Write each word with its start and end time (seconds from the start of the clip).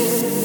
people. 0.00 0.39